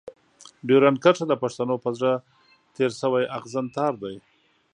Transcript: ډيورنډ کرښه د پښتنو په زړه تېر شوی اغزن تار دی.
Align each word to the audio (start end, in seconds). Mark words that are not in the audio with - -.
ډيورنډ 0.67 0.97
کرښه 1.03 1.25
د 1.29 1.33
پښتنو 1.43 1.75
په 1.83 1.89
زړه 1.97 2.13
تېر 2.75 2.91
شوی 3.01 3.23
اغزن 3.37 3.65
تار 3.75 3.93
دی. 4.03 4.15